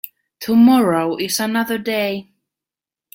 Tomorrow 0.39 1.17
is 1.17 1.39
another 1.39 1.77
day. 1.77 2.31